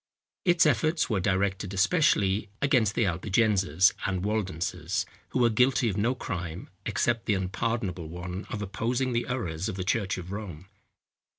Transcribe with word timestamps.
Its 0.45 0.65
efforts 0.65 1.11
were 1.11 1.19
directed 1.19 1.75
especially 1.75 2.49
against 2.59 2.95
the 2.95 3.05
Albigenses 3.05 3.93
and 4.03 4.25
Waldenses, 4.25 5.05
who 5.29 5.37
were 5.37 5.49
guilty 5.51 5.89
of 5.89 5.95
no 5.97 6.15
crime, 6.15 6.71
except 6.87 7.27
the 7.27 7.35
unpardonable 7.35 8.09
one 8.09 8.47
of 8.49 8.63
opposing 8.63 9.13
the 9.13 9.27
errors 9.29 9.69
of 9.69 9.75
the 9.75 9.83
church 9.83 10.17
of 10.17 10.31
Rome. 10.31 10.65